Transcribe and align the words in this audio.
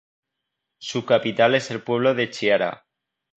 Su 0.79 1.05
capital 1.05 1.53
es 1.53 1.69
el 1.69 1.83
pueblo 1.83 2.15
de 2.15 2.31
Chiara. 2.31 2.87